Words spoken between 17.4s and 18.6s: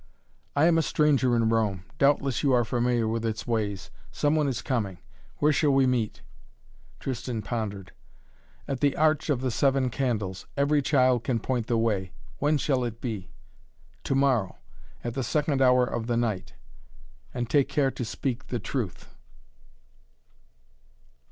take care to speak the